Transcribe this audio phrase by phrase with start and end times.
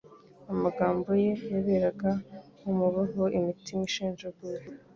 [0.53, 2.11] Amagambo ye yaberaga
[2.69, 4.61] umubavu imitima ishenjaguwe.